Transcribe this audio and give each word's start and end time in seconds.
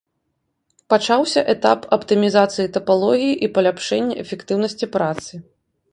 Пачаўся 0.93 1.43
этап 1.53 1.85
аптымізацыі 1.99 2.71
тапалогіі 2.77 3.37
і 3.49 3.53
паляпшэння 3.59 4.15
эфектыўнасці 4.25 4.85
працы. 4.97 5.33